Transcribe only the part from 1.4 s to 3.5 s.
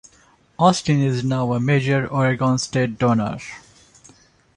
a major Oregon State donor.